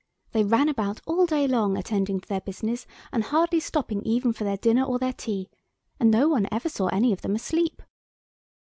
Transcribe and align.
They 0.31 0.43
ran 0.43 0.67
about 0.67 0.99
all 1.05 1.27
day 1.27 1.47
long, 1.47 1.77
attending 1.77 2.19
to 2.21 2.27
their 2.27 2.41
business, 2.41 2.87
and 3.11 3.23
hardly 3.23 3.59
stopping 3.59 4.01
even 4.01 4.33
for 4.33 4.43
their 4.43 4.57
dinner 4.57 4.83
or 4.83 4.97
their 4.97 5.13
tea, 5.13 5.47
and 5.99 6.09
no 6.09 6.27
one 6.27 6.47
ever 6.51 6.69
saw 6.69 6.87
any 6.87 7.13
of 7.13 7.21
them 7.21 7.35
asleep. 7.35 7.83